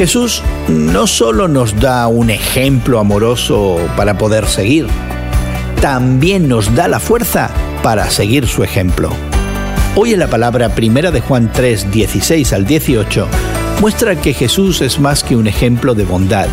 [0.00, 4.86] Jesús no solo nos da un ejemplo amoroso para poder seguir,
[5.82, 7.50] también nos da la fuerza
[7.82, 9.10] para seguir su ejemplo.
[9.96, 13.28] Hoy en la palabra primera de Juan 3, 16 al 18
[13.82, 16.48] muestra que Jesús es más que un ejemplo de bondad.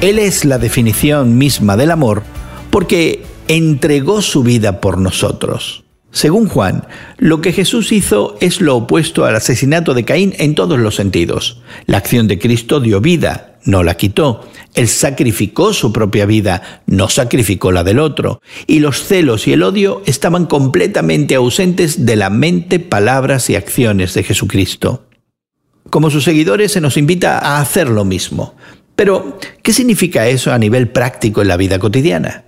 [0.00, 2.22] Él es la definición misma del amor
[2.70, 5.84] porque entregó su vida por nosotros.
[6.12, 6.86] Según Juan,
[7.18, 11.62] lo que Jesús hizo es lo opuesto al asesinato de Caín en todos los sentidos.
[11.86, 14.48] La acción de Cristo dio vida, no la quitó.
[14.74, 18.40] Él sacrificó su propia vida, no sacrificó la del otro.
[18.66, 24.14] Y los celos y el odio estaban completamente ausentes de la mente, palabras y acciones
[24.14, 25.06] de Jesucristo.
[25.90, 28.56] Como sus seguidores se nos invita a hacer lo mismo.
[28.96, 32.44] Pero, ¿qué significa eso a nivel práctico en la vida cotidiana?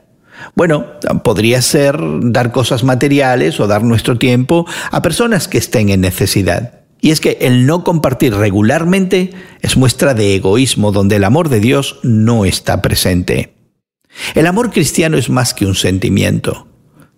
[0.55, 0.87] Bueno,
[1.25, 6.81] podría ser dar cosas materiales o dar nuestro tiempo a personas que estén en necesidad.
[7.01, 11.59] Y es que el no compartir regularmente es muestra de egoísmo donde el amor de
[11.59, 13.55] Dios no está presente.
[14.35, 16.69] El amor cristiano es más que un sentimiento.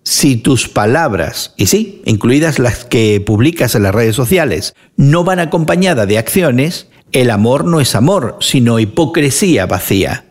[0.03, 5.39] Si tus palabras, y sí, incluidas las que publicas en las redes sociales, no van
[5.39, 10.25] acompañadas de acciones, el amor no es amor, sino hipocresía vacía.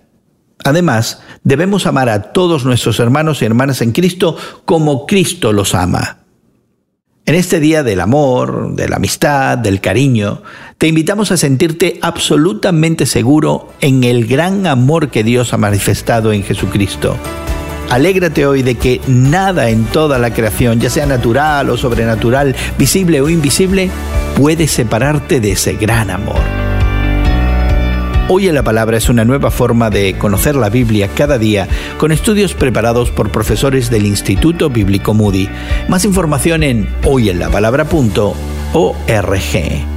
[0.65, 6.25] Además, debemos amar a todos nuestros hermanos y hermanas en Cristo como Cristo los ama.
[7.27, 10.43] En este día del amor, de la amistad, del cariño,
[10.77, 16.43] te invitamos a sentirte absolutamente seguro en el gran amor que Dios ha manifestado en
[16.43, 17.17] Jesucristo.
[17.91, 23.21] Alégrate hoy de que nada en toda la creación, ya sea natural o sobrenatural, visible
[23.21, 23.91] o invisible,
[24.37, 26.64] puede separarte de ese gran amor.
[28.27, 32.11] Hoy en la Palabra es una nueva forma de conocer la Biblia cada día con
[32.11, 35.51] estudios preparados por profesores del Instituto Bíblico Moody.
[35.89, 39.94] Más información en hoyenlapalabra.org.